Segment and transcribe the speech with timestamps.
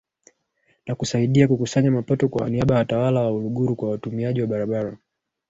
[0.85, 4.97] na kusaidia kukusanya mapato kwa niaba ya Watawala wa Uluguru kwa watumiaji wa barabara